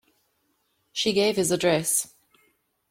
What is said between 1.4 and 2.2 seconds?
address.